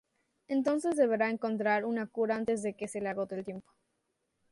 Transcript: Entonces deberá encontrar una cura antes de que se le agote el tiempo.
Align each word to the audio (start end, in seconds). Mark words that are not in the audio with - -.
Entonces 0.47 0.95
deberá 0.95 1.29
encontrar 1.29 1.85
una 1.85 2.07
cura 2.07 2.35
antes 2.35 2.63
de 2.63 2.73
que 2.73 2.87
se 2.87 3.01
le 3.01 3.09
agote 3.09 3.35
el 3.35 3.45
tiempo. 3.45 3.71